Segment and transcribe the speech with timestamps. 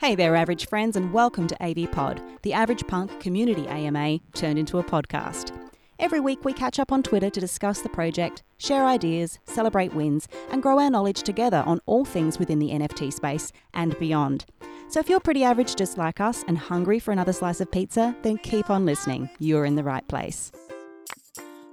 [0.00, 4.58] Hey there, average friends, and welcome to AV Pod, the Average Punk Community AMA turned
[4.58, 5.54] into a podcast.
[5.98, 10.26] Every week, we catch up on Twitter to discuss the project, share ideas, celebrate wins,
[10.50, 14.46] and grow our knowledge together on all things within the NFT space and beyond.
[14.88, 18.16] So, if you're pretty average just like us and hungry for another slice of pizza,
[18.22, 19.28] then keep on listening.
[19.38, 20.50] You're in the right place.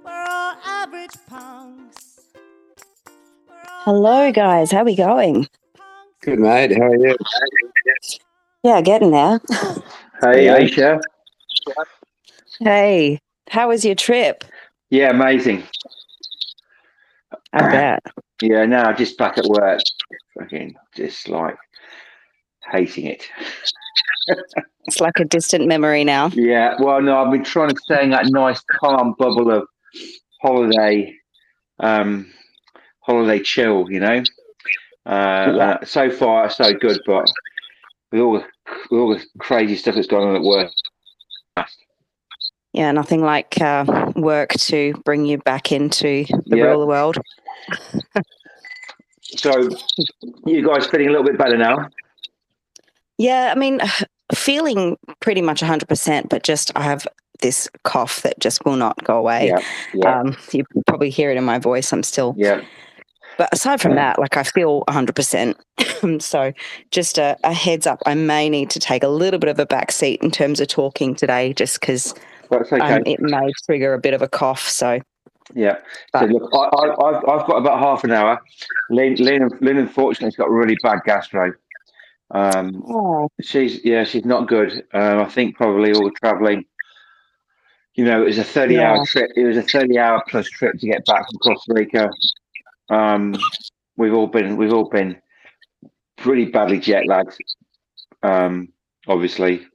[0.04, 2.20] We're all average punks.
[3.84, 4.70] Hello, guys.
[4.70, 5.48] How are we going?
[6.20, 6.76] Good, mate.
[6.76, 7.16] How are you?
[8.62, 9.40] Yeah, getting there.
[10.20, 11.00] Hey, Aisha.
[12.60, 14.44] Hey, how was your trip?
[14.90, 15.62] Yeah, amazing.
[17.52, 18.02] I bet.
[18.42, 19.80] Yeah, now just back at work.
[20.38, 21.56] Fucking just like
[22.70, 23.24] hating it.
[24.86, 26.28] It's like a distant memory now.
[26.28, 29.68] Yeah, well, no, I've been trying to stay in that nice, calm bubble of
[30.40, 31.14] holiday,
[31.80, 32.32] um,
[33.00, 33.90] holiday chill.
[33.90, 34.22] You know.
[35.04, 35.76] Uh, Yeah.
[35.82, 37.30] uh, so far, so good, but
[38.12, 38.44] with all the
[38.90, 40.70] with all the crazy stuff that's going on at work,
[42.72, 46.64] Yeah, nothing like uh, work to bring you back into the Yeah.
[46.64, 47.18] real world.
[49.22, 49.68] so
[50.46, 51.88] you guys feeling a little bit better now?
[53.18, 53.80] Yeah, I mean,
[54.34, 57.06] feeling pretty much 100%, but just I have
[57.40, 59.48] this cough that just will not go away.
[59.48, 59.60] Yeah,
[59.94, 61.92] yeah, Um, you probably hear it in my voice.
[61.92, 62.60] I'm still yeah.
[63.38, 66.20] But aside from that, like I feel 100%.
[66.20, 66.52] so
[66.90, 69.64] just a, a heads up, I may need to take a little bit of a
[69.64, 72.14] back seat in terms of talking today, just because
[72.52, 72.80] okay.
[72.80, 74.68] um, it may trigger a bit of a cough.
[74.68, 75.00] So
[75.54, 75.78] Yeah.
[76.16, 78.42] So look, I, I, I've, I've got about half an hour.
[78.90, 81.52] Lynn, Lynn, Lynn unfortunately, has got really bad gastro.
[82.32, 84.84] Um, oh, she's yeah, she's not good.
[84.92, 86.64] Um, I think probably all the travelling.
[87.94, 89.04] You know, it was a thirty-hour Yeah.
[89.06, 89.30] trip.
[89.36, 92.10] It was a thirty-hour plus trip to get back from Costa Rica.
[92.90, 93.34] Um,
[93.96, 95.20] we've all been we've all been
[96.16, 97.36] pretty badly jet lagged.
[98.22, 98.68] Um,
[99.06, 99.66] obviously.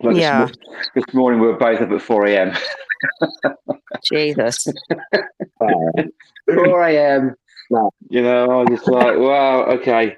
[0.00, 0.46] Like this Yeah.
[0.46, 0.50] mo-
[0.94, 2.52] This, morning we were both up at four a.m.
[4.04, 4.66] Jesus.
[5.58, 7.34] 4 a.m.
[8.10, 10.16] You know, I was just like, wow, okay.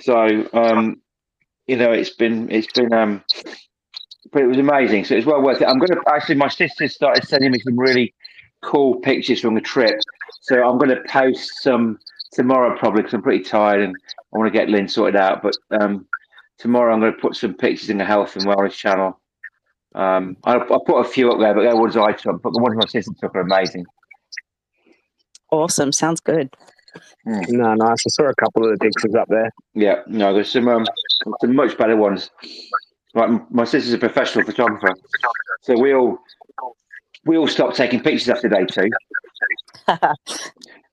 [0.00, 1.00] So, um,
[1.66, 3.22] you know, it's been, it's been, um,
[4.32, 5.04] but it was amazing.
[5.04, 5.66] So it's well worth it.
[5.66, 8.14] I'm going to actually, my sister started sending me some really
[8.62, 9.94] cool pictures from the trip.
[10.42, 11.98] So I'm going to post some
[12.32, 13.94] tomorrow probably because I'm pretty tired and
[14.34, 15.42] I want to get Lynn sorted out.
[15.42, 16.06] But um,
[16.58, 19.20] tomorrow I'm going to put some pictures in the health and wellness channel.
[19.94, 22.42] Um, I, I put a few up there, but they're ones I took.
[22.42, 23.86] But the ones my sister took are amazing.
[25.50, 25.92] Awesome.
[25.92, 26.54] Sounds good.
[27.24, 28.02] No, nice.
[28.06, 29.50] I saw a couple of the pictures up there.
[29.74, 30.86] Yeah, no, there's some um,
[31.40, 32.30] some much better ones.
[33.14, 34.94] Like my sister's a professional photographer,
[35.62, 36.18] so we all
[37.24, 38.88] we all stopped taking pictures after day two.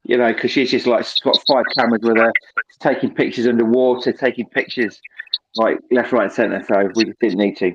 [0.06, 2.34] You know, because she's just like she's got five cameras with her,
[2.82, 5.00] taking pictures underwater, taking pictures
[5.56, 6.62] like left, right, and centre.
[6.68, 7.72] So we just didn't need to.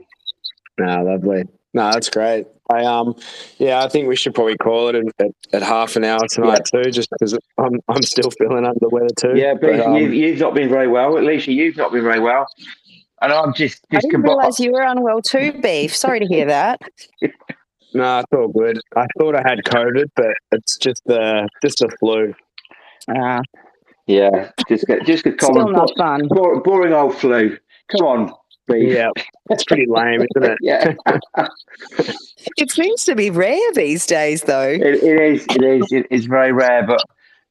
[0.78, 1.44] No, lovely.
[1.72, 2.46] No, that's great.
[2.70, 3.14] I um,
[3.56, 6.60] yeah, I think we should probably call it at, at, at half an hour tonight
[6.70, 9.32] too, just because I'm I'm still feeling under the weather too.
[9.34, 11.12] Yeah, but, um, you've, you've not been very well.
[11.12, 12.46] Alycia, you've not been very well,
[13.22, 15.96] and I'm just I just didn't combi- realize you were unwell too, Beef.
[15.96, 16.82] Sorry to hear that.
[17.94, 18.81] no, it's all good.
[18.97, 22.34] I thought I had COVID, but it's just the just a flu.
[23.09, 23.41] Uh,
[24.06, 26.28] Yeah, just get just get still common, not fun.
[26.28, 27.56] bo- boring old flu.
[27.91, 28.32] Come on,
[28.66, 28.93] beef.
[28.94, 29.10] Yeah,
[29.50, 30.59] it's pretty lame, isn't it?
[30.62, 30.94] yeah.
[32.56, 34.69] It seems to be rare these days, though.
[34.70, 35.47] It, it is.
[35.50, 35.93] It is.
[35.93, 37.00] It is very rare, but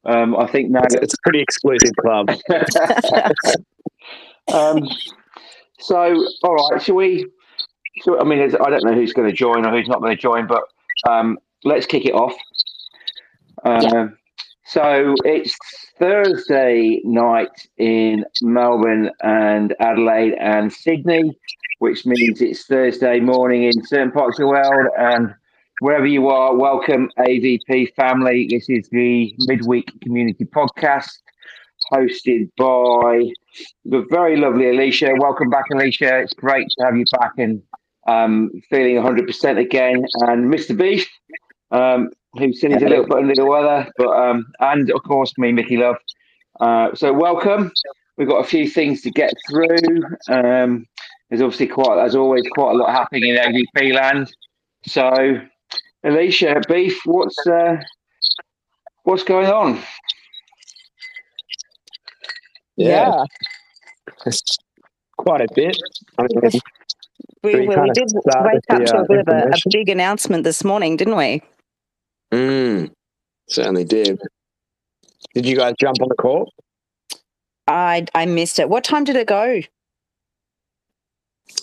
[0.04, 2.30] um, I think now It's, it's a pretty exclusive club.
[4.52, 4.88] um,
[5.78, 6.82] so, all right.
[6.82, 7.26] Shall we?
[8.02, 10.20] So, I mean, I don't know who's going to join or who's not going to
[10.20, 10.62] join, but
[11.08, 12.34] um, let's kick it off.
[13.64, 14.16] Um,
[14.66, 15.56] So it's
[15.98, 21.38] Thursday night in Melbourne and Adelaide and Sydney,
[21.78, 24.88] which means it's Thursday morning in certain parts of the world.
[24.98, 25.34] And
[25.80, 28.46] wherever you are, welcome AVP family.
[28.50, 31.08] This is the midweek community podcast
[31.92, 33.30] hosted by
[33.86, 35.18] the very lovely Alycia.
[35.18, 36.22] Welcome back, Alycia.
[36.22, 37.62] It's great to have you back and
[38.08, 40.04] um, feeling 100% again.
[40.20, 40.76] And Mr.
[40.76, 41.08] Beef,
[41.70, 45.32] um, who said he's a little bit under the weather, but um, and of course
[45.38, 45.96] me, Micky Love.
[46.60, 47.70] Uh, so welcome.
[48.16, 50.02] We've got a few things to get through.
[50.28, 50.86] Um,
[51.28, 54.32] there's obviously quite, as always, quite a lot happening in AVP land.
[54.86, 55.10] So,
[56.04, 57.76] Alycia, Beef, what's uh,
[59.04, 59.80] what's going on?
[62.76, 63.24] Yeah,
[64.26, 64.42] it's
[65.16, 65.76] quite a bit.
[66.18, 66.60] I mean,
[67.42, 69.70] We, we, we did wake with up the, to uh, a bit of a, a
[69.70, 71.42] big announcement this morning, didn't we?
[72.32, 72.90] mm,
[73.48, 74.20] certainly did.
[75.34, 76.52] Did you guys jump on the call?
[77.66, 78.68] I I missed it.
[78.68, 79.60] What time did it go?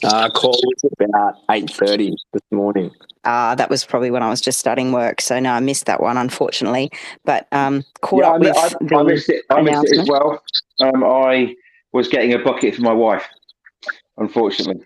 [0.04, 2.92] Uh, call was about eight thirty this morning.
[3.24, 5.20] Uh, that was probably when I was just starting work.
[5.20, 6.92] So no, I missed that one, unfortunately.
[7.24, 9.44] But um, caught Yeah, up I, with I, the I missed it.
[9.50, 10.42] I missed it as well.
[10.80, 11.56] Um, I
[11.92, 13.28] was getting a bucket for my wife,
[14.18, 14.86] unfortunately.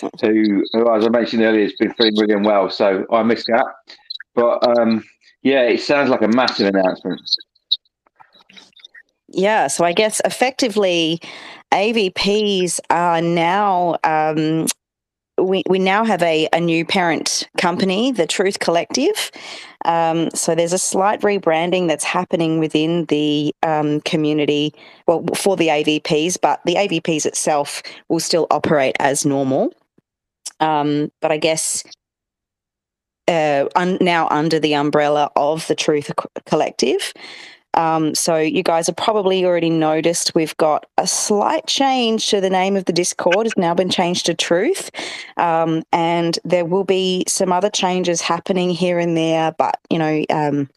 [0.00, 3.66] Who, who, as I mentioned earlier, has been feeling really unwell, so I missed that.
[4.34, 5.04] But um,
[5.42, 7.20] yeah, it sounds like a massive announcement.
[9.28, 11.20] Yeah, so I guess effectively,
[11.72, 13.96] AVPs are now.
[14.04, 14.66] Um,
[15.38, 19.30] we, we now have a, a new parent company, the Truth Collective.
[19.84, 24.74] Um, so there's a slight rebranding that's happening within the um, community,
[25.06, 29.72] well, for the AVPs, but the AVPs itself will still operate as normal.
[30.60, 31.84] Um, but I guess
[33.28, 36.12] uh, un- now under the umbrella of the Truth
[36.46, 37.12] Collective.
[37.74, 42.48] Um, so you guys have probably already noticed we've got a slight change to the
[42.48, 43.46] name of the Discord.
[43.46, 44.90] It's now been changed to Truth,
[45.36, 49.52] um, and there will be some other changes happening here and there.
[49.52, 50.70] But you know, um,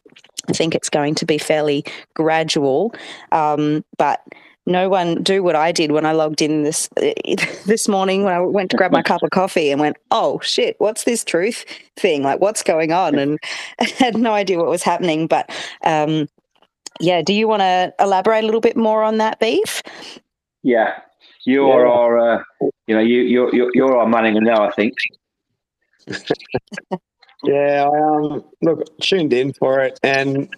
[0.48, 1.84] I think it's going to be fairly
[2.14, 2.94] gradual.
[3.32, 4.22] Um, but
[4.66, 6.88] no one do what I did when I logged in this
[7.66, 10.76] this morning when I went to grab my cup of coffee and went, "Oh shit,
[10.78, 11.64] what's this truth
[11.96, 12.22] thing?
[12.22, 13.38] Like, what's going on?" And
[13.80, 15.26] I had no idea what was happening.
[15.26, 15.50] But
[15.84, 16.28] um,
[17.00, 19.82] yeah, do you want to elaborate a little bit more on that, Beef?
[20.62, 20.98] Yeah,
[21.44, 21.92] you're Yeah.
[21.92, 22.42] our, uh,
[22.86, 24.94] you know, you, you're, you're, you're our Manning now, I think.
[27.42, 30.52] Yeah, I um look tuned in for it, and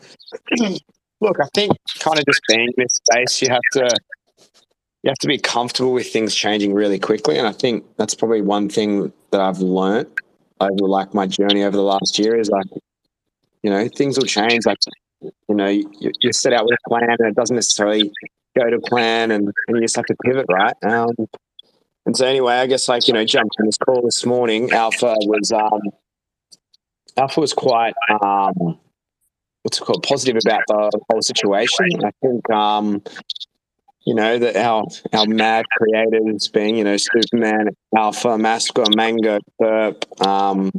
[1.23, 3.97] look, I think kind of just being in this space, you have to
[5.03, 8.43] you have to be comfortable with things changing really quickly, and I think that's probably
[8.43, 10.09] one thing that I've learnt
[10.61, 12.67] over like my journey over the last year is like,
[13.63, 14.65] you know, things will change.
[14.65, 14.79] Like,
[15.21, 15.91] you know, you,
[16.21, 18.13] you set out with a plan, and it doesn't necessarily
[18.57, 20.75] go to plan, and, and you just have to pivot, right?
[20.85, 21.11] Um,
[22.07, 24.73] and so anyway, I guess like you know, jumped on this call this morning.
[24.73, 25.81] Alpha was um,
[27.17, 28.79] Alpha was quite um,
[29.63, 31.87] what's it called positive about the whole situation.
[32.05, 33.03] I think um,
[34.05, 40.05] you know that our our mad creators being you know Superman, Alpha, Mascot, Mango, Burp,
[40.21, 40.71] um,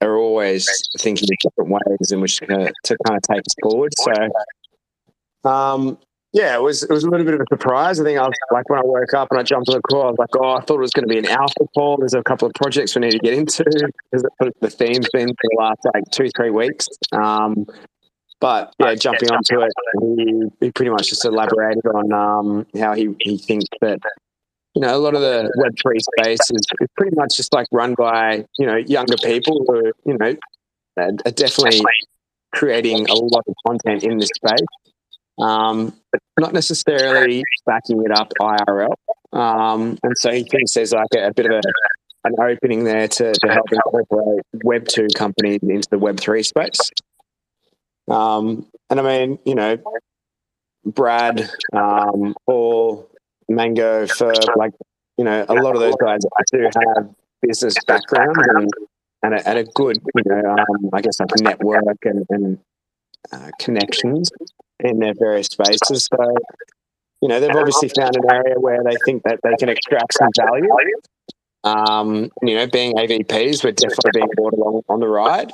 [0.00, 0.68] are always
[0.98, 3.92] thinking of different ways in which to, to kind of take us forward.
[3.98, 4.12] So.
[5.44, 5.98] Um,
[6.32, 8.00] yeah, it was it was a little bit of a surprise.
[8.00, 10.04] I think I was like when I woke up and I jumped on the call,
[10.04, 11.98] I was like, oh, I thought it was going to be an alpha call.
[11.98, 14.24] There's a couple of projects we need to get into because
[14.60, 16.88] the theme's been for the last like two three weeks.
[17.12, 17.66] Um,
[18.40, 23.14] but yeah, jumping onto it, he, he pretty much just elaborated on um, how he
[23.20, 23.98] he thinks that
[24.74, 27.66] you know a lot of the Web three space is, is pretty much just like
[27.72, 30.34] run by you know younger people who you know
[30.96, 31.82] are are definitely
[32.54, 34.66] creating a lot of content in this space
[35.42, 38.94] um, but not necessarily backing it up IRL.
[39.32, 41.60] Um, and so he thinks there's like a, a bit of a,
[42.24, 46.78] an opening there to, to help incorporate Web 2 companies into the Web 3 space.
[48.08, 49.78] Um, and I mean, you know,
[50.84, 53.08] Brad, um, Paul,
[53.48, 54.72] Mango, for like,
[55.16, 56.20] you know, a lot of those guys
[56.52, 57.08] do have
[57.40, 58.68] business backgrounds and,
[59.22, 62.58] and, a, and a good, you know, um, I guess like network and, and
[63.32, 64.30] uh, connections
[64.84, 66.08] in their various spaces.
[66.12, 66.34] So,
[67.20, 70.30] you know, they've obviously found an area where they think that they can extract some
[70.36, 70.68] value.
[71.64, 75.52] Um, you know, being AVPs, we're definitely being brought along on the ride.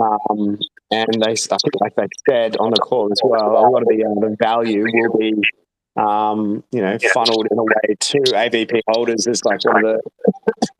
[0.00, 0.58] Um,
[0.90, 3.88] and they, I think, like they said on the call as well, a lot of
[3.88, 5.34] the, uh, the value will be,
[5.96, 10.00] um, you know, funneled in a way to AVP holders as like one of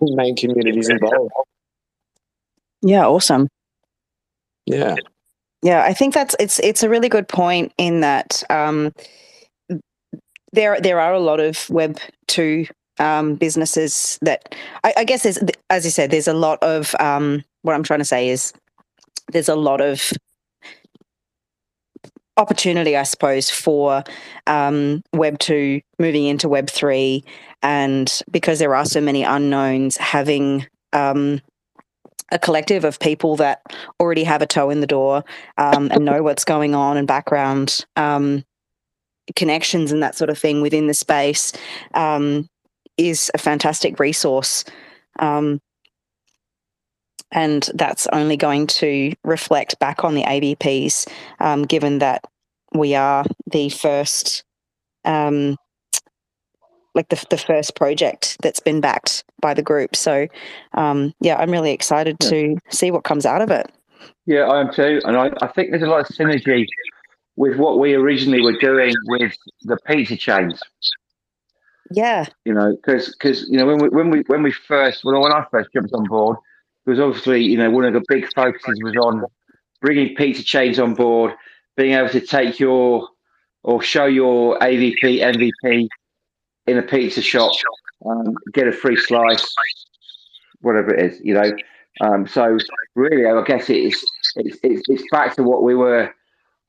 [0.00, 1.32] the main communities involved.
[2.80, 3.49] Yeah, awesome.
[4.66, 4.96] Yeah.
[5.62, 8.92] Yeah, I think that's it's it's a really good point in that um,
[10.52, 12.66] there there are a lot of Web two
[12.99, 14.54] um, businesses that
[14.85, 15.38] I, I guess there's
[15.71, 18.52] as you said there's a lot of um, what I'm trying to say is
[19.33, 20.12] there's a lot of
[22.37, 24.02] opportunity, I suppose, for
[24.47, 27.25] um, Web two moving into Web three,
[27.62, 31.40] and because there are so many unknowns, having um,
[32.32, 33.62] a collective of people that
[34.00, 35.24] already have a toe in the door
[35.58, 38.44] um, and know what's going on and background um,
[39.36, 41.52] connections and that sort of thing within the space
[41.94, 42.48] um,
[42.96, 44.64] is a fantastic resource.
[45.18, 45.60] Um,
[47.30, 51.08] and that's only going to reflect back on the AVPs,
[51.40, 52.24] um, given that
[52.74, 54.44] we are the first,
[55.04, 55.56] um,
[56.94, 59.96] like the, the first project that's been backed by the group.
[59.96, 60.26] So,
[60.75, 62.30] um, yeah, I'm really excited Yeah.
[62.30, 63.70] to see what comes out of it.
[64.26, 65.00] Yeah, I am too.
[65.04, 66.66] And I, I think there's a lot of synergy
[67.37, 69.32] with what we originally were doing with
[69.62, 70.61] the pizza chains.
[71.90, 72.26] Yeah.
[72.44, 75.32] You know, because because you know when we when we when we first well when
[75.32, 76.37] I first jumped on board,
[76.87, 79.25] it was obviously you know one of the big focuses was on
[79.80, 81.32] bringing pizza chains on board,
[81.76, 83.08] being able to take your
[83.64, 85.88] or show your AVP MVP
[86.66, 87.52] in a pizza shop,
[88.07, 89.54] um, get a free slice,
[90.61, 91.52] whatever it is, you know.
[92.00, 92.57] Um, so
[92.95, 94.02] really, I guess it's,
[94.37, 96.12] it's it's it's back to what we were,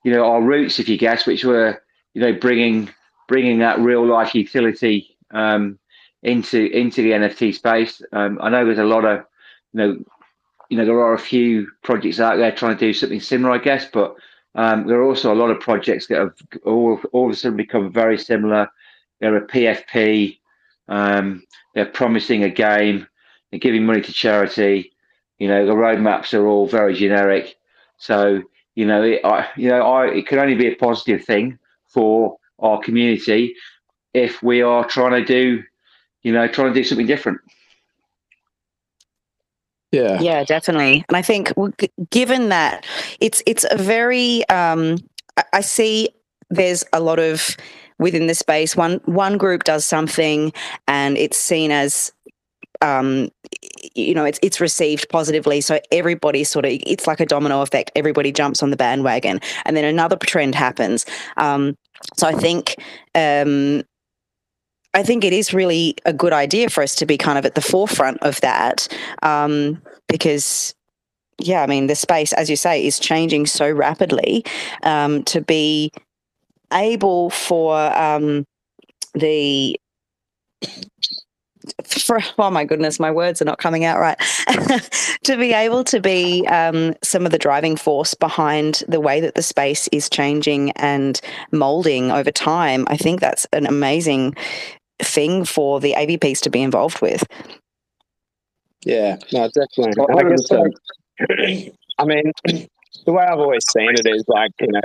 [0.04, 1.82] you know, our roots, if you guess, which were
[2.14, 2.90] you know bringing
[3.28, 5.80] bringing that real life utility um,
[6.24, 8.02] into into the NFT space.
[8.12, 9.26] Um, I know there's a lot of
[9.74, 10.04] you know
[10.70, 13.60] you know there are a few projects out there trying to do something similar, I
[13.60, 14.16] guess, but
[14.56, 16.34] um, there are also a lot of projects that have
[16.66, 18.70] all, all of a sudden become very similar.
[19.20, 20.40] They're a PFP.
[20.88, 21.44] Um,
[21.76, 23.08] they're promising a game.
[23.52, 24.92] They're giving money to charity.
[25.40, 27.56] You know, the roadmaps are all very generic.
[27.98, 28.42] So,
[28.76, 32.38] you know, it, I, you know, I, it can only be a positive thing for
[32.60, 33.56] our community
[34.14, 35.64] if we are trying to do,
[36.22, 37.40] you know, trying to do something different.
[39.92, 40.20] Yeah.
[40.20, 41.06] Yeah, definitely.
[41.08, 41.54] And I think
[42.10, 42.86] given that
[43.20, 44.98] it's it's a very um
[45.38, 46.10] I- I see
[46.50, 47.56] there's a lot of
[48.00, 48.76] within the space.
[48.76, 50.54] One one group does something
[50.88, 52.12] and it's seen as
[52.82, 53.30] um
[53.96, 55.62] you know it's it's received positively.
[55.62, 57.92] So everybody sort of it's like a domino effect.
[57.96, 61.06] Everybody jumps on the bandwagon and then another trend happens.
[61.38, 61.78] Um
[62.18, 62.76] so i think
[63.16, 63.84] um
[64.94, 67.56] I think it is really a good idea for us to be kind of at
[67.56, 68.88] the forefront of that
[69.24, 70.76] um, because,
[71.40, 74.46] yeah, I mean, the space, as you say, is changing so rapidly
[74.84, 75.92] um, to be
[76.74, 78.46] able for um,
[79.14, 79.78] the
[81.86, 84.20] for oh my goodness, my words are not coming out right.
[85.24, 89.36] to be able to be um, some of the driving force behind the way that
[89.36, 94.36] the space is changing and molding over time, I think that's an amazing
[95.02, 97.24] thing for the AVPs to be involved with.
[98.86, 99.94] Yeah, no, definitely.
[99.98, 100.50] Well, And I guess,
[101.30, 101.72] 100%.
[102.00, 102.32] I mean,
[103.06, 104.82] the way I've always seen it is like, you know,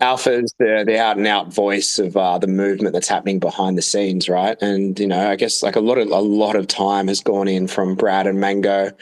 [0.00, 3.76] Alpha is the, the out and out voice of uh, the movement that's happening behind
[3.76, 4.56] the scenes, right?
[4.62, 7.48] And you know, I guess like a lot of a lot of time has gone
[7.48, 8.92] in from Brad and Mango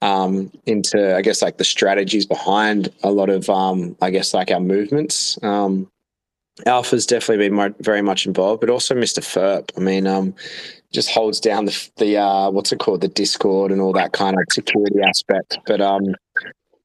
[0.00, 4.50] um, into I guess like the strategies behind a lot of um, I guess like
[4.50, 5.38] our movements.
[5.42, 5.90] Um,
[6.66, 9.20] Alpha's definitely been very much involved, but also Mr.
[9.20, 9.70] Ferp.
[9.76, 10.34] I mean, um,
[10.92, 14.34] just holds down the the uh, what's it called, the Discord and all that kind
[14.34, 15.58] of security aspect.
[15.66, 16.14] But um,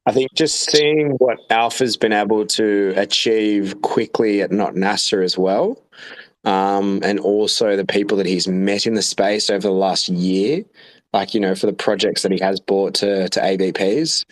[0.05, 5.38] I think just seeing what Alpha's been able to achieve quickly at Not NASA as
[5.38, 5.81] well,
[6.43, 10.63] um, and also the people that he's met in the space over the last year,
[11.13, 14.25] like you know, for the projects that he has brought to to AVPs.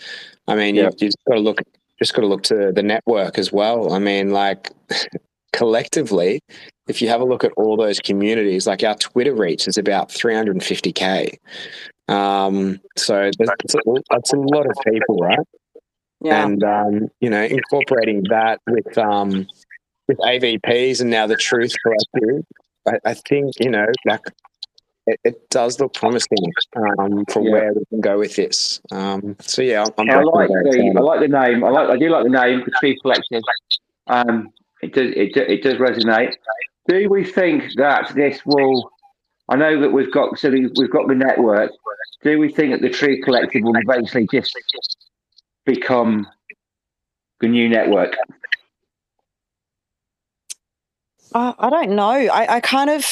[0.48, 1.62] I mean, you, you've got to look,
[2.00, 3.94] just got to look to the network as well.
[3.94, 4.72] I mean, like
[5.54, 6.42] collectively,
[6.88, 10.10] if you have a look at all those communities, like our Twitter reach is about
[10.10, 11.38] 350k.
[12.10, 15.40] Um, so that's, that's, a, that's a lot of people, right?
[16.24, 19.48] And um, you know incorporating that with um,
[20.08, 22.46] with AVPs and now the Truth Collective,
[22.88, 24.22] I, I think you know like
[25.08, 26.38] it, it does look promising
[27.00, 27.52] um, for Yeah.
[27.52, 28.80] where we can go with this.
[28.92, 30.94] Um, so yeah, I'm, I'm I like the.
[30.96, 31.64] I like the name.
[31.64, 33.42] I like I do like the name, the Truth Collective.
[34.08, 34.50] Um,
[34.84, 36.34] it does it, do- it does resonate.
[36.88, 38.92] Do we think that this will?
[39.50, 41.72] I know that we've got so the- we've got the network.
[42.24, 44.56] Do we think that the Truth Collective will eventually just
[45.66, 46.28] become
[47.40, 48.16] the new network?
[51.34, 52.12] Uh, I don't know.
[52.12, 53.06] I, I kind of,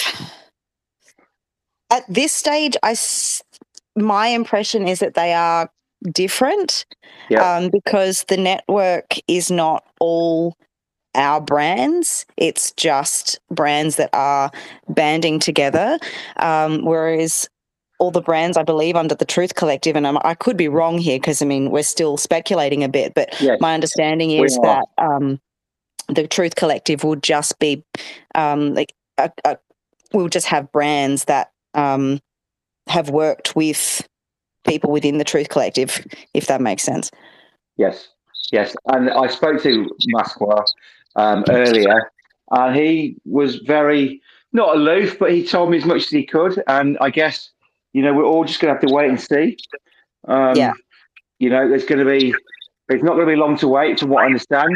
[1.90, 2.96] at this stage, I
[3.96, 5.70] my impression is that they are
[6.12, 6.86] different
[7.30, 7.58] Yeah.
[7.58, 10.56] um, because the network is not all
[11.16, 12.26] our brands.
[12.38, 14.52] It's just brands that are
[14.90, 16.00] banding together.
[16.38, 17.50] Um, whereas
[18.00, 20.98] all the brands, I believe, under the Truth Collective, and I'm, I could be wrong
[20.98, 23.60] here because I mean, we're still speculating a bit, but Yes.
[23.60, 25.40] my understanding is that um,
[26.08, 27.84] the Truth Collective will just be
[28.36, 29.58] um, like a, a,
[30.14, 32.20] we'll just have brands that um,
[32.88, 34.08] have worked with
[34.66, 37.12] people within the Truth Collective, if that makes sense.
[37.78, 38.10] Yes,
[38.52, 38.76] yes.
[38.88, 40.64] And I spoke to Masqua
[41.16, 42.12] um, earlier,
[42.52, 46.64] and he was very not aloof, but he told me as much as he could.
[46.68, 47.52] And I guess
[47.94, 49.58] you know we're all just going to have to wait and see.
[50.28, 50.74] Um, Yeah.
[51.40, 52.36] You know, there's going to be
[52.90, 54.76] it's not going to be long to wait, from what I understand.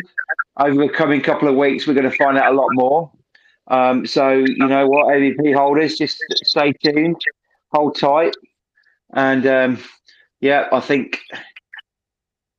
[0.60, 3.12] Over the coming couple of weeks, we're going to find out a lot more.
[3.68, 7.20] Um, so you know what, AVP holders, just stay tuned,
[7.72, 8.36] hold tight,
[9.14, 9.84] and um,
[10.42, 11.20] yeah, I think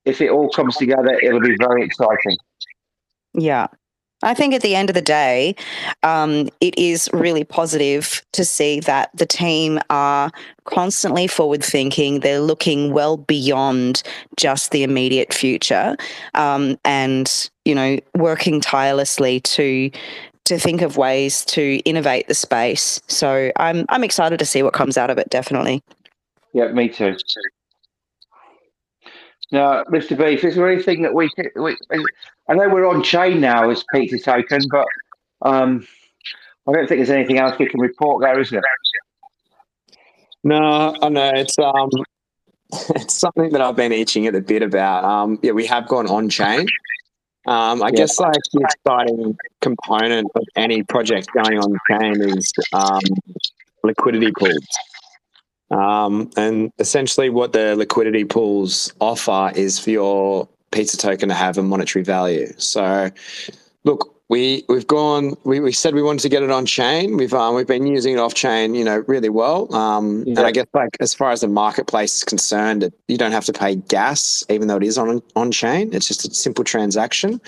[0.04, 2.36] if it all comes together, it'll be very exciting.
[3.34, 3.68] Yeah.
[4.24, 5.54] I think at the end of the day,
[6.02, 10.30] um, it is really positive to see that the team are
[10.64, 12.20] constantly forward thinking.
[12.20, 14.02] They're looking well beyond
[14.36, 15.96] just the immediate future,
[16.34, 19.90] um, and you know, working tirelessly to
[20.44, 23.00] to think of ways to innovate the space.
[23.06, 25.30] So I'm I'm excited to see what comes out of it.
[25.30, 25.82] Definitely.
[26.52, 27.16] Yeah, me too.
[29.52, 30.16] Now, Mr.
[30.16, 31.76] Beef, is there anything that we, we
[32.48, 34.86] I know we're on chain now as Pizza Token, but
[35.42, 35.86] um,
[36.66, 38.62] I don't think there's anything else we can report there, is there?
[40.42, 41.90] No, I know it's um,
[42.90, 45.04] it's something that I've been itching at a bit about.
[45.04, 46.66] Um, yeah, we have gone on chain.
[47.46, 47.96] Um, I yeah.
[47.96, 53.00] guess like the exciting component of any project going on chain is um,
[53.82, 54.66] liquidity pools.
[55.70, 61.58] Um, and essentially, what the liquidity pools offer is for your pizza token to have
[61.58, 62.52] a monetary value.
[62.58, 63.10] So,
[63.84, 65.34] look, we we've gone.
[65.44, 67.16] We, we said we wanted to get it on chain.
[67.16, 69.74] We've um, we've been using it off chain, you know, really well.
[69.74, 70.38] Um, yeah.
[70.38, 73.52] And I guess like as far as the marketplace is concerned, you don't have to
[73.52, 75.92] pay gas, even though it is on on chain.
[75.92, 77.40] It's just a simple transaction.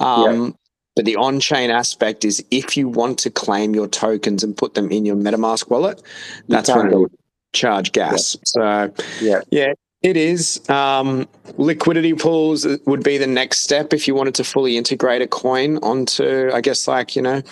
[0.00, 0.50] Um, yeah.
[0.96, 4.74] But the on chain aspect is if you want to claim your tokens and put
[4.74, 6.02] them in your MetaMask wallet,
[6.48, 7.06] that's when
[7.52, 8.36] charge gas.
[8.36, 8.40] Yeah.
[8.44, 10.68] So yeah, yeah, it is.
[10.68, 15.26] Um, liquidity pools would be the next step if you wanted to fully integrate a
[15.26, 17.42] coin onto, I guess, like you know,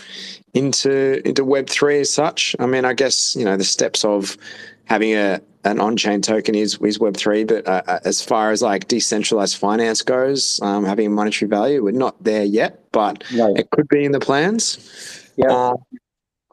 [0.54, 2.54] into into Web three as such.
[2.58, 4.36] I mean, I guess you know the steps of
[4.84, 8.62] having a an on-chain token is is Web three, but uh, uh, as far as
[8.62, 13.52] like decentralized finance goes, um, having a monetary value, we're not there yet, but no.
[13.56, 15.32] it could be in the plans.
[15.36, 15.74] Yeah, uh,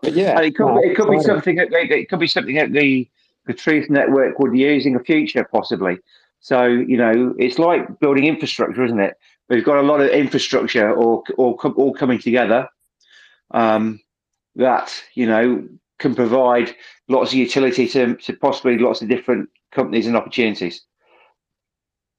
[0.02, 1.56] but yeah, and it could, uh, it could be something.
[1.58, 3.08] That, it could be something that the
[3.46, 5.98] the Truth Network would use in the future, possibly.
[6.40, 9.16] So, you know, it's like building infrastructure, isn't it?
[9.50, 12.68] We've got a lot of infrastructure all, all, all coming together
[13.52, 14.00] um,
[14.56, 15.68] that, you know,
[16.00, 16.76] can provide
[17.08, 20.82] lots of utility to, to possibly lots of different companies and opportunities.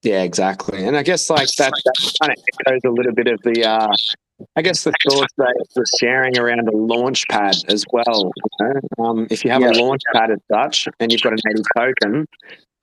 [0.02, 0.86] Yeah, exactly.
[0.86, 3.88] And I guess like that, that kind of echoes a little bit of the uh,
[4.56, 8.32] I guess the thought that we're sharing around a launch pad as well.
[8.36, 9.04] You know?
[9.04, 9.70] um, if you have yeah.
[9.70, 12.26] a launch pad as such and you've got a native token,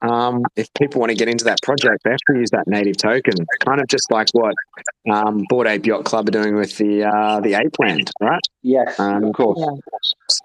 [0.01, 2.97] um, if people want to get into that project, they have to use that native
[2.97, 3.33] token.
[3.59, 4.55] Kind of just like what
[5.11, 8.41] um, Bored Ape Yacht Club are doing with the uh, the Ape Land, right?
[8.63, 9.59] Yes, um, of course.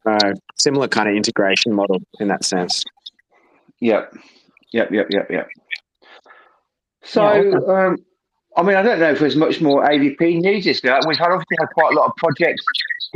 [0.04, 0.18] So
[0.56, 2.84] similar kind of integration model in that sense.
[3.80, 4.14] Yep,
[4.72, 5.48] yep, yep, yep, yep.
[7.02, 7.32] So.
[7.32, 7.96] Yeah, um,
[8.56, 10.98] I mean, I don't know if there's much more AVP news this year.
[11.06, 12.64] We've had obviously had quite a lot of projects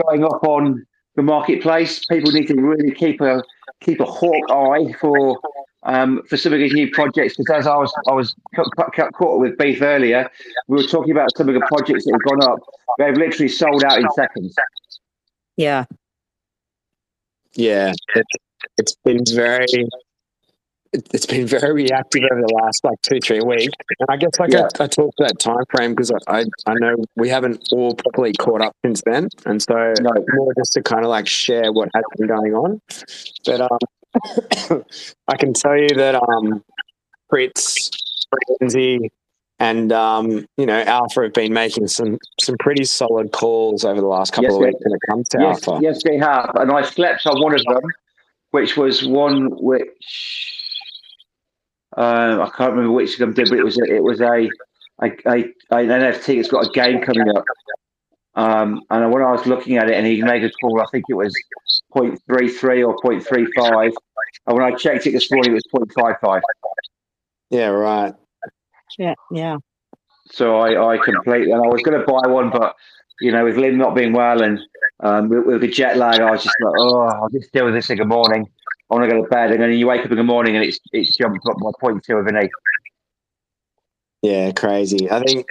[0.02, 0.84] going up on
[1.16, 2.04] the marketplace.
[2.06, 3.42] People need to really keep a
[3.80, 5.40] keep a hawk eye for
[5.84, 7.36] um, for some of these new projects.
[7.38, 8.34] Because as I was I was
[9.14, 10.30] caught with beef earlier,
[10.68, 12.58] we were talking about some of the projects that have gone up.
[12.98, 14.54] They've literally sold out in seconds.
[15.56, 15.86] Yeah.
[17.54, 18.26] Yeah, it,
[18.78, 19.66] it's been very
[20.92, 24.52] it's been very reactive over the last like two three weeks and i guess like
[24.52, 24.66] yeah.
[24.78, 28.60] I, I talked that time frame because I, I know we haven't all properly caught
[28.60, 30.10] up since then and so no.
[30.34, 32.80] more just to kind of like share what has been going on
[33.44, 34.84] but um
[35.28, 36.64] i can tell you that um
[37.28, 37.90] fritz
[38.58, 39.10] Frenzy,
[39.58, 44.06] and um, you know, Alpha have been making some some pretty solid calls over the
[44.06, 45.82] last couple yes, of weeks when it comes to yes, Alpha.
[45.82, 47.82] Yes, they have, and I slept on one of them,
[48.52, 50.59] which was one which
[51.96, 54.48] uh, I can't remember which of them did, but it was a, it was a,
[55.02, 55.44] a, a,
[55.76, 57.44] an NFT It's got a game coming up.
[58.34, 61.04] Um, and when I was looking at it, and he made a call, I think
[61.08, 61.34] it was
[61.94, 63.92] 0.33 or 0.35.
[64.46, 66.40] And when I checked it this morning, it was 0.55.
[67.50, 68.14] Yeah, right.
[68.98, 69.56] Yeah, yeah.
[70.30, 72.76] So I, I completely, and I was going to buy one, but
[73.20, 74.60] you know, with Lynn not being well and
[75.00, 77.74] um, with, with, the jet lag, I was just like, oh, I'll just deal with
[77.74, 78.48] this in the morning.
[78.90, 80.64] I want to go to bed, and then you wake up in the morning and
[80.64, 82.50] it's it's jumped up by point two of an eight.
[84.22, 85.10] Yeah, crazy.
[85.10, 85.46] I think,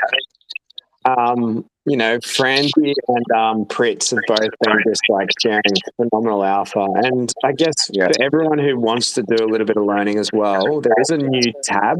[1.06, 5.62] um, you know, Francie and um, Pritz have both been just like sharing
[5.95, 6.86] phenomenal alpha.
[6.95, 8.08] And I guess yeah.
[8.08, 11.10] for everyone who wants to do a little bit of learning as well, there is
[11.10, 11.97] a new tab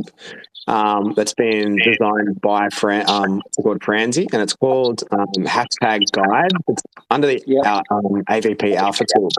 [0.67, 6.04] um, that's been designed by Fran, um, it's called Franzi, and it's called um, hashtag
[6.12, 6.52] guide.
[6.67, 7.62] It's under the yeah.
[7.62, 9.34] uh, um, AVP Alpha Tools.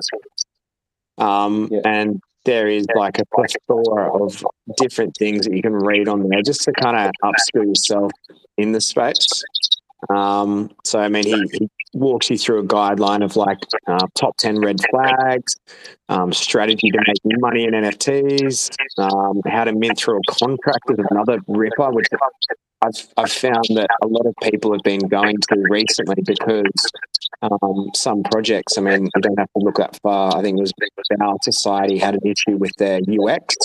[1.20, 1.80] Um, yeah.
[1.84, 4.44] And there is like a plethora of
[4.78, 8.10] different things that you can read on there just to kind of upskill yourself
[8.56, 9.44] in the space.
[10.08, 14.36] Um, so I mean, he, he walks you through a guideline of like uh, top
[14.38, 15.56] ten red flags,
[16.08, 21.04] um, strategy to make money in NFTs, um, how to mint through a contract is
[21.10, 22.06] another ripper, which
[22.82, 26.90] I've I've found that a lot of people have been going to recently because
[27.42, 28.76] um, some projects.
[28.78, 30.36] I mean, you don't have to look that far.
[30.36, 30.72] I think it was
[31.20, 33.56] our society had an issue with their UX.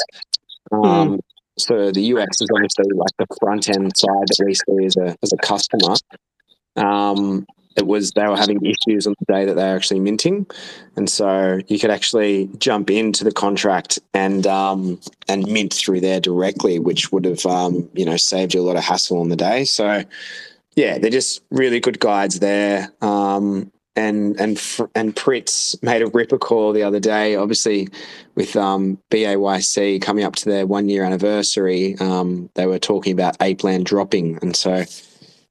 [0.72, 1.20] Um,
[1.58, 5.16] So the UX is obviously like the front end side that we see as a
[5.24, 5.96] as a customer.
[6.76, 7.46] Um,
[7.78, 10.48] it was they were having issues on the day that they were actually minting,
[10.96, 16.20] and so you could actually jump into the contract and um, and mint through there
[16.20, 19.36] directly, which would have um, you know saved you a lot of hassle on the
[19.36, 19.66] day.
[19.66, 20.04] So
[20.76, 22.92] yeah, they're just really good guides there.
[23.02, 24.58] Um, and and
[24.94, 27.36] and Pritz made a ripper call the other day.
[27.36, 27.88] Obviously,
[28.36, 33.38] with um, BAYC coming up to their one year anniversary, um, they were talking about
[33.42, 34.84] Ape Land dropping, and so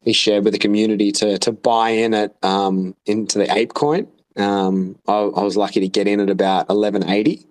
[0.01, 4.07] he shared with the community to to buy in at um, into the Ape coin.
[4.37, 7.47] Um, I, I was lucky to get in at about eleven eighty,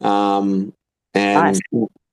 [0.00, 0.72] um,
[1.14, 1.60] and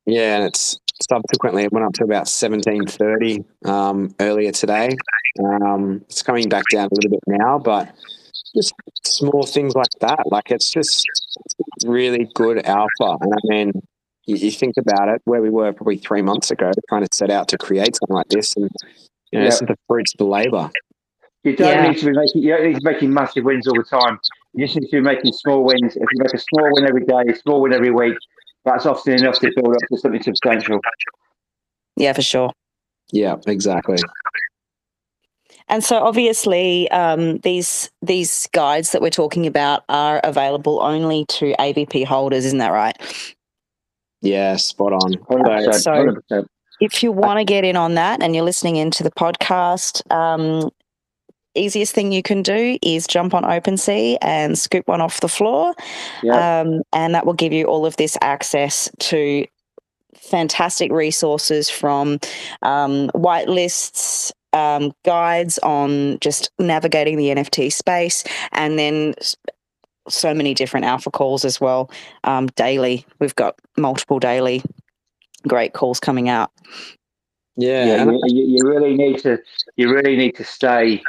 [0.08, 4.96] yeah, and it's subsequently it went up to about seventeen thirty um, earlier today.
[5.44, 7.94] Um, it's coming back down a little bit now, but
[8.56, 10.20] just small things like that.
[10.32, 11.06] Like it's just
[11.86, 13.18] really good alpha.
[13.22, 13.72] And I mean,
[14.26, 17.30] you, you think about it, where we were probably three months ago, trying to set
[17.30, 18.70] out to create something like this, and
[19.32, 19.50] you know, Yeah.
[19.50, 20.72] this is the fruits of the labour.
[21.44, 21.90] You don't Yeah.
[21.90, 22.42] need to be making.
[22.44, 24.18] You don't need to be making massive wins all the time.
[24.54, 25.96] You just need to be making small wins.
[25.96, 28.16] If you make a small win every day, a small win every week,
[28.66, 30.80] that's often enough to build up to something substantial.
[31.96, 32.52] Yeah, for sure.
[33.12, 33.98] Yeah, exactly.
[35.68, 41.56] And so obviously, um, these these guides that we're talking about are available only to
[41.60, 42.96] AVP holders, isn't that right?
[44.22, 45.14] Yeah, spot on.
[45.30, 45.96] Hundred So, percent.
[45.98, 46.48] Hundred percent.
[46.82, 50.70] If you want to get in on that and you're listening into the podcast, um,
[51.56, 55.74] easiest thing you can do is jump on OpenSea and scoop one off the floor,
[56.32, 59.46] um, and that will give you all of this access to
[60.16, 62.20] fantastic resources from
[62.62, 64.32] um, whitelists.
[64.54, 69.14] Um, guides on just navigating the NFT space, and then
[70.08, 71.92] so many different alpha calls as well.
[72.24, 74.64] Um, daily, we've got multiple daily
[75.48, 76.52] great calls coming out.
[77.58, 79.40] Yeah, yeah, and you, you you really need to
[79.78, 81.02] you really need to stay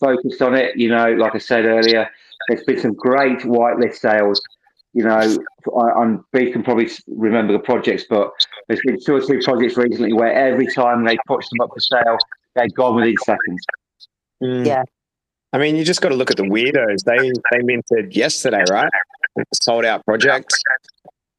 [0.00, 0.76] focused on it.
[0.76, 2.08] You know, like I said earlier,
[2.48, 4.40] there's been some great whitelist sales.
[4.94, 8.30] You know, I, I'm Beef can probably remember the projects, but
[8.68, 11.80] there's been two or three projects recently where every time they pushed them up for
[11.80, 12.18] sale,
[12.54, 13.66] they'd gone within seconds.
[14.42, 14.66] Mm.
[14.66, 14.82] Yeah.
[15.52, 17.04] I mean, you just got to look at the weirdos.
[17.04, 18.90] They they minted yesterday, right?
[19.62, 20.52] Sold out project.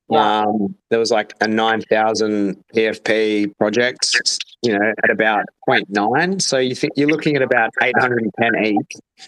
[0.10, 0.42] Yeah.
[0.42, 4.16] Um, there was like a nine thousand PFP project,
[4.64, 6.42] you know, at about 0.9.
[6.42, 9.28] So you think you're looking at about eight hundred and ten each,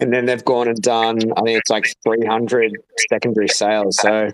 [0.00, 1.18] and then they've gone and done.
[1.36, 2.72] I think it's like three hundred
[3.08, 3.96] secondary sales.
[4.00, 4.28] So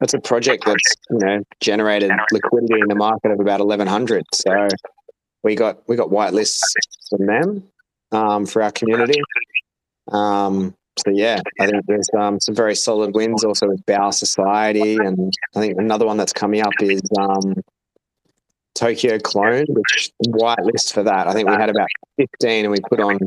[0.00, 4.24] that's a project that's you know generated liquidity in the market of about eleven hundred.
[4.32, 4.68] So
[5.42, 6.62] we got we got white lists
[7.10, 7.64] from them
[8.12, 9.20] um, for our community.
[10.12, 14.96] Um, so yeah, I think there's um, some very solid wins also with Bow Society,
[14.96, 17.54] and I think another one that's coming up is um,
[18.74, 21.26] Tokyo Clone, which whitelist for that.
[21.26, 23.18] I think we had about 15, and we put on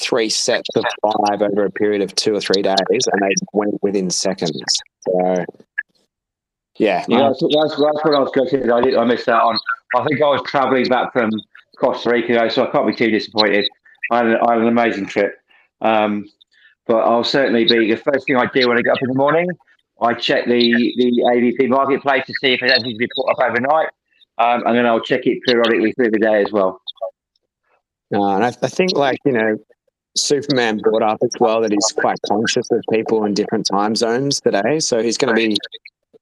[0.00, 3.82] three sets of five over a period of two or three days, and they went
[3.82, 4.62] within seconds.
[5.08, 5.44] So
[6.78, 8.70] yeah, Yeah, that's, that's, what I was going to say.
[8.70, 9.58] I, did, I missed out on.
[9.96, 11.30] I think I was travelling back from
[11.80, 13.66] Costa Rica, so I can't be too disappointed.
[14.10, 15.38] I had, an- I had an amazing trip.
[15.80, 16.26] Um,
[16.86, 19.14] but I'll certainly be the first thing I do when I get up in the
[19.14, 19.48] morning.
[20.00, 23.50] I check the, the AVP marketplace to see if there's anything to be put up
[23.50, 23.88] overnight.
[24.38, 26.80] Um, and then I'll check it periodically through the day as well.
[28.14, 29.56] Uh, and I, I think, like, you know,
[30.16, 34.40] Superman brought up as well that he's quite conscious of people in different time zones
[34.40, 34.78] today.
[34.80, 35.56] So he's going to be,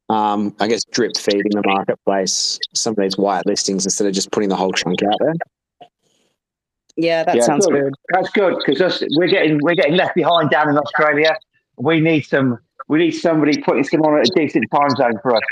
[0.08, 4.30] um, I guess, drip feeding the marketplace some of these white listings instead of just
[4.32, 5.34] putting the whole chunk out there.
[6.96, 7.82] Yeah, that Yeah, sounds good.
[7.82, 7.94] good.
[8.10, 11.36] That's good because we're getting we're getting left behind down in Australia.
[11.76, 15.34] We need some we need somebody putting some on at a decent time zone for
[15.34, 15.42] us.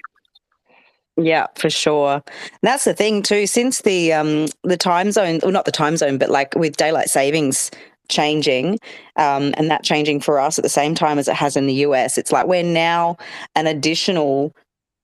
[1.17, 2.23] Yeah, for sure.
[2.63, 3.47] That's the thing too.
[3.47, 7.11] Since the um the time zone, or not the time zone, but like with daylight
[7.11, 7.71] savings
[8.09, 8.79] changing,
[9.17, 11.75] um, and that changing for us at the same time as it has in the
[11.87, 13.17] US, it's like we're now
[13.55, 14.55] an additional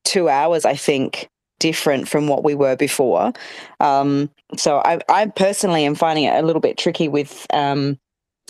[0.04, 3.32] two hours, I think, different from what we were before.
[3.80, 7.98] Um, so I, I personally am finding it a little bit tricky with um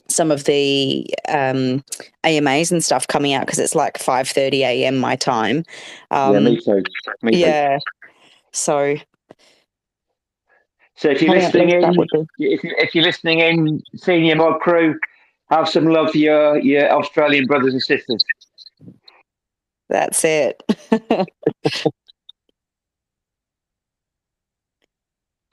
[0.09, 1.85] some of the um
[2.25, 4.99] AMAs and stuff coming out because it's like five thirty a.m.
[4.99, 5.65] my time.
[6.11, 6.83] Um, yeah, me too.
[7.23, 7.39] Me too.
[7.39, 7.79] yeah.
[8.53, 8.97] So
[10.99, 14.35] So if you're I listening in, that would be- if, if you're listening in, senior
[14.35, 14.99] mod crew,
[15.49, 18.25] have some love for your, your Australian brothers and sisters.
[19.89, 20.63] That's it.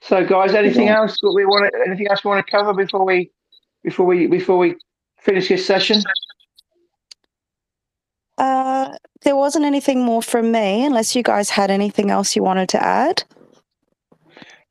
[0.02, 1.72] So, guys, anything else that we want?
[1.72, 3.28] To, anything else we want to cover before we
[3.86, 4.74] before we before we
[5.18, 6.02] finish this session?
[8.38, 12.68] uh, there wasn't anything more from me, unless you guys had anything else you wanted
[12.70, 13.22] to add.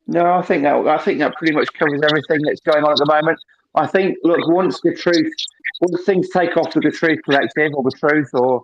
[0.07, 2.97] No, I think that I think that pretty much covers everything that's going on at
[2.97, 3.39] the moment.
[3.73, 5.33] I think, look, once the truth,
[5.81, 8.63] once things take off with the Truth Collective or the Truth, or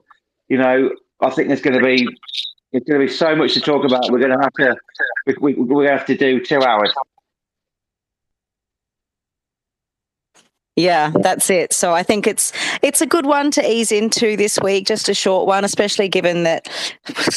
[0.49, 2.07] you know, I think there's going to be
[2.71, 4.11] there's going to be so much to talk about.
[4.11, 4.75] We're going to have to
[5.25, 6.93] we, we, we're going to have to do two hours.
[10.77, 11.73] Yeah, that's it.
[11.73, 15.13] So I think it's it's a good one to ease into this week, just a
[15.13, 16.69] short one, especially given that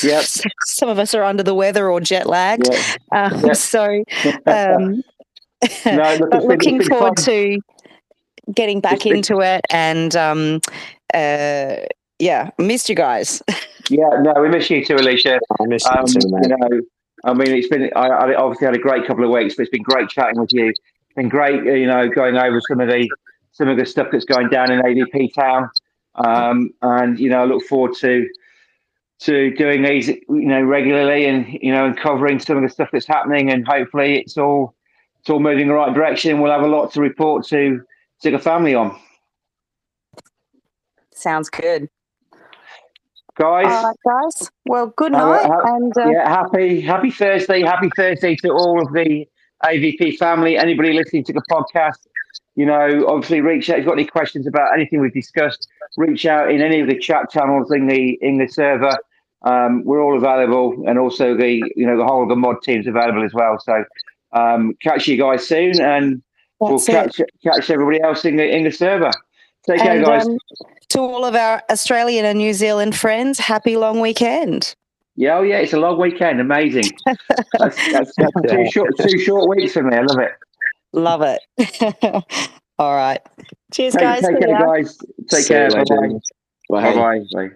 [0.03, 0.25] Yep.
[0.67, 2.69] some of us are under the weather or jet lagged.
[2.71, 3.29] Yeah.
[3.33, 3.57] Um, Yep.
[3.57, 3.85] So,
[4.47, 5.03] um,
[5.87, 7.25] No, look, but it's been- it's looking been forward fun.
[7.27, 7.59] to
[8.55, 10.61] getting back It's been- into it and um,
[11.13, 11.77] uh,
[12.21, 13.43] yeah, missed you guys.
[13.91, 15.39] Yeah, no, we miss you too, Alycia.
[15.61, 16.49] I miss Um, you too, you mate.
[16.71, 16.81] know,
[17.25, 17.91] I mean, it's been.
[17.97, 20.53] I, I obviously had a great couple of weeks, but it's been great chatting with
[20.53, 20.69] you.
[20.69, 20.81] It's
[21.17, 23.09] been great, you know, going over some of the
[23.55, 25.71] some of the stuff that's going down in AVP town,
[26.17, 28.29] um, and you know, I look forward to
[29.21, 32.91] to doing these, you know, regularly, and you know, and covering some of the stuff
[32.93, 34.75] that's happening, and hopefully, it's all
[35.21, 36.41] it's all moving in the right direction.
[36.41, 37.81] We'll have a lot to report to
[38.23, 38.97] to the family on,
[41.15, 41.89] Sounds good.
[43.37, 43.67] guys.
[43.67, 44.51] All right, guys.
[44.67, 45.61] Well, good Have a- night.
[45.77, 47.63] and uh, yeah, happy happy Thursday.
[47.63, 49.27] Happy Thursday to all of the
[49.65, 50.57] AVP family.
[50.59, 52.07] Anybody listening to the podcast,
[52.57, 53.75] you know, obviously reach out.
[53.75, 56.99] If you've got any questions about anything we've discussed, reach out in any of the
[56.99, 58.97] chat channels in the in the server.
[59.43, 62.87] Um, we're all available, and also the you know the whole of the mod team's
[62.87, 63.59] available as well.
[63.59, 63.85] So
[64.33, 66.23] um, catch you guys soon, and
[66.61, 67.29] we'll that's it.
[67.43, 69.11] catch catch everybody else in the in the server.
[69.67, 70.27] Take care, And guys.
[70.27, 70.37] um,
[70.91, 74.75] to all of our Australian and New Zealand friends, happy long weekend.
[75.17, 76.41] yeah, oh yeah, it's a long weekend.
[76.41, 76.85] Amazing.
[77.59, 79.97] That's, that's, that's two short two short weeks for me.
[79.97, 80.33] I love it.
[80.95, 81.41] Love it.
[82.79, 83.21] all right.
[83.73, 84.23] Cheers, Take, guys.
[84.23, 84.67] take See care, ya.
[84.67, 84.99] guys.
[85.31, 85.71] Take See you care.
[85.71, 86.21] Bye later.
[86.71, 86.81] bye.
[86.81, 86.95] Bye.
[86.95, 87.49] Bye bye.